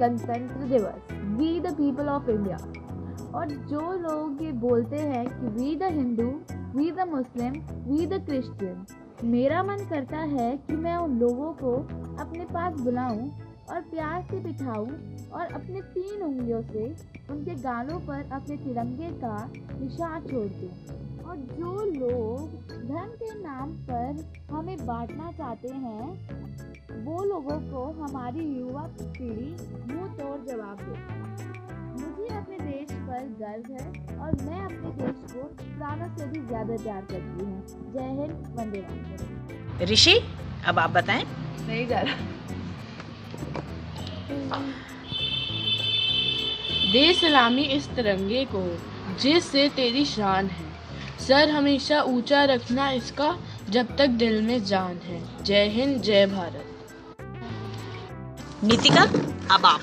[0.00, 2.56] गणतंत्र दिवस we the people of India
[3.38, 6.30] और जो लोग ये बोलते हैं कि we the Hindu
[6.76, 7.52] we the Muslim
[7.88, 8.84] we the Christian
[9.24, 11.72] मेरा मन करता है कि मैं उन लोगों को
[12.22, 13.28] अपने पास बुलाऊं
[13.70, 14.86] और प्यार से बिठाऊं
[15.30, 16.86] और अपने तीन उंगलियों से
[17.30, 19.36] उनके गालों पर अपने तिरंगे का
[19.80, 20.70] निशान छोड़ दूँ।
[21.24, 22.48] और जो लोग
[22.88, 26.69] धर्म के नाम पर हमें बांटना चाहते हैं
[27.02, 29.50] वो लोगों को हमारी युवा पीढ़ी
[29.90, 30.94] मुँह तोड़ जवाब दे।
[32.00, 33.84] मुझे अपने देश पर गर्व है
[34.18, 38.80] और मैं अपने देश को प्राणों से भी ज़्यादा प्यार करती हूँ। जय हिंद वंदे
[38.80, 40.14] मातरम। ऋषि
[40.66, 41.24] अब आप बताएँ।
[41.66, 42.16] नहीं जा रहा।
[46.92, 48.64] दे सलामी इस तिरंगे को
[49.20, 50.68] जिससे तेरी शान है।
[51.20, 53.36] सर हमेशा ऊँचा रखना इसका
[53.70, 56.69] जब तक दिल में जान है। जय हिंद जय भारत।
[58.64, 59.02] नीतिका,
[59.54, 59.80] अब आप।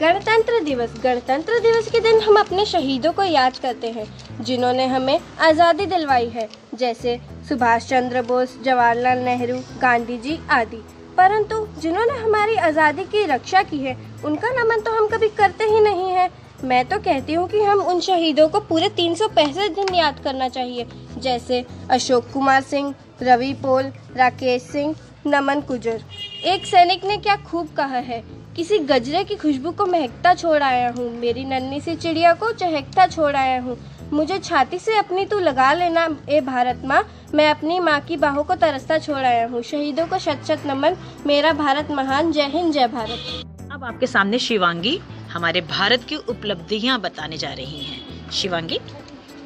[0.00, 4.06] गणतंत्र दिवस। गणतंत्र दिवस के दिन हम अपने शहीदों को याद करते हैं,
[4.44, 10.82] जिन्होंने हमें आज़ादी दिलवाई है, जैसे सुभाष चंद्र बोस, जवाहरलाल नेहरू, गांधी जी आदि।
[11.16, 15.80] परंतु जिन्होंने हमारी आज़ादी की रक्षा की है, उनका नमन तो हम कभी करते ही
[15.80, 16.30] नहीं है।
[16.64, 20.20] मैं तो कहती हूँ कि हम उन शहीदों को पूरे तीन सौ पैंसठ दिन याद
[20.24, 20.86] करना चाहिए,
[21.18, 24.94] जैसे अशोक कुमार सिंह, रवि पोल, राकेश सिंह
[25.26, 26.02] नमन कुजर।
[26.44, 28.22] एक सैनिक ने क्या खूब कहा है?
[28.56, 33.06] किसी गजरे की खुशबू को महकता छोड़ आया हूँ। मेरी नन्ही सी चिड़िया को चहकता
[33.06, 33.76] छोड़ आया हूँ।
[34.12, 37.02] मुझे छाती से अपनी तू लगा लेना ए भारत माँ।
[37.34, 40.96] मैं अपनी माँ की बाहों को तरसता छोड़ आया हूँ। शहीदों को शत शत नमन।
[41.26, 45.00] मेरा भारत महान। जय हिंद जय भारत। अब आपके सामने शिवांगी
[45.32, 48.78] हमारे भारत की उपलब्धियाँ बताने जा रही हैं। शिवांगी?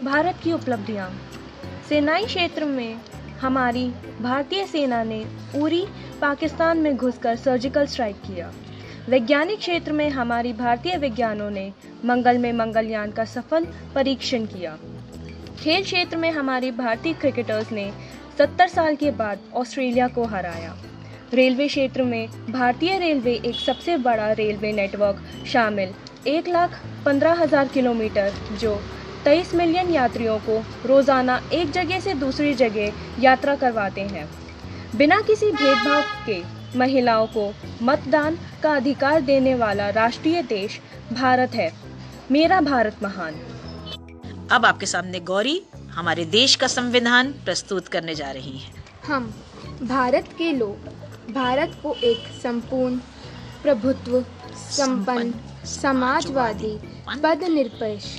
[0.04, 1.10] भारत की उपलब्धियाँ।
[1.88, 3.00] सेनाई क्षेत्र में
[3.44, 3.84] हमारी
[4.20, 5.18] भारतीय सेना ने
[5.52, 5.84] पूरी
[6.20, 8.50] पाकिस्तान में घुसकर सर्जिकल स्ट्राइक किया।
[9.08, 11.72] वैज्ञानिक क्षेत्र में हमारी भारतीय विज्ञानों ने
[12.04, 14.76] मंगल में मंगलयान का सफल परीक्षण किया।
[15.58, 17.90] खेल क्षेत्र में हमारी भारतीय क्रिकेटर्स ने
[18.38, 20.74] 70 साल के बाद ऑस्ट्रेलिया को हराया।
[21.34, 25.94] रेलवे क्षेत्र में भारतीय रेलवे एक सबसे बड़ा रेलवे नेटवर्क शामिल
[26.26, 28.80] एक लाख पंद्रह हज़ार किलोमीटर, जो
[29.24, 30.58] तेईस मिलियन यात्रियों को
[30.88, 34.28] रोज़ाना एक जगह से दूसरी जगह यात्रा करवाते हैं।
[34.96, 36.42] बिना किसी भेदभाव के
[36.78, 37.52] महिलाओं को
[37.82, 40.80] मतदान का अधिकार देने वाला राष्ट्रीय देश
[41.12, 41.70] भारत है।
[42.30, 43.34] मेरा भारत महान।
[44.52, 45.60] अब आपके सामने गौरी
[45.90, 49.32] हमारे देश का संविधान प्रस्तुत करने जा रही हैं। हम
[49.82, 52.98] भारत के लोग भारत को एक संपूर्ण
[53.62, 54.20] प्रभुत्व
[54.70, 55.32] संपन्न
[55.66, 56.76] समाजवादी
[57.22, 58.18] पदनिरपेक्ष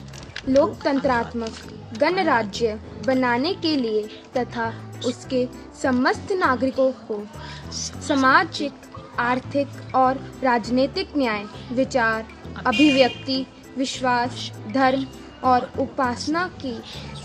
[0.50, 4.04] लोकतंत्रात्मक गणराज्य बनाने के लिए
[4.38, 4.68] तथा
[5.06, 5.48] उसके
[5.82, 7.24] समस्त नागरिकों को
[7.72, 8.74] सामाजिक,
[9.20, 12.28] आर्थिक और राजनीतिक न्याय, विचार,
[12.66, 13.46] अभिव्यक्ति,
[13.78, 15.06] विश्वास, धर्म
[15.44, 16.78] और उपासना की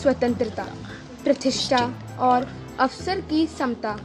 [0.03, 0.67] स्वतंत्रता,
[1.25, 1.85] प्रतिष्ठा
[2.19, 2.49] और
[2.81, 3.97] अवसर की समता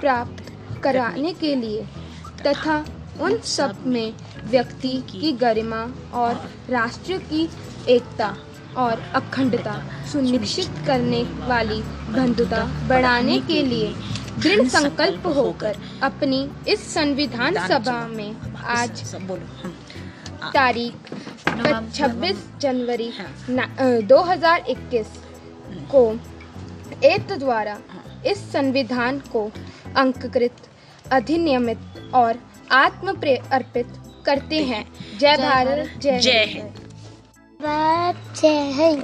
[0.00, 0.52] प्राप्त
[0.82, 1.86] कराने के लिए
[2.46, 2.84] तथा
[3.20, 4.12] उन सब में
[4.50, 5.82] व्यक्ति की गरिमा
[6.14, 6.40] और
[6.70, 7.48] राष्ट्र की
[7.88, 8.34] एकता
[8.76, 9.74] और अखंडता
[10.12, 11.80] सुनिश्चित करने वाली
[12.12, 13.92] बंधुता बढ़ाने के लिए
[14.38, 18.34] दृढ़ संकल्प होकर अपनी इस संविधान सभा में
[18.74, 19.02] आज
[20.54, 21.08] तारीख
[21.48, 23.10] 26 जनवरी
[24.08, 25.16] 2021
[25.90, 26.04] को
[27.04, 27.78] एक द्वारा
[28.26, 29.50] इस संविधान को
[29.96, 30.68] अंककृत
[31.12, 32.38] अधिनियमित और
[32.72, 33.12] आत्म
[33.52, 33.86] अर्पित
[34.26, 34.86] करते हैं।
[35.18, 36.72] जय भारत जय जय हिंद।
[38.36, 39.02] जय हिंद।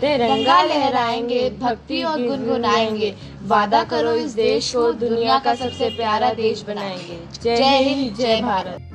[0.00, 6.62] तिरंगा लहराएँगे भक्ति और गुनगुनाएँगे। वादा करो इस देश को दुनिया का सबसे प्यारा देश
[6.62, 8.91] बनाएँगे। जय हिंद जय भारत।